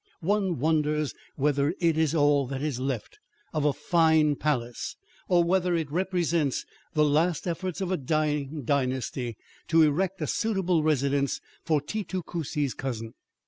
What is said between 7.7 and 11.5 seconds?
of a dying dynasty to erect a suitable residence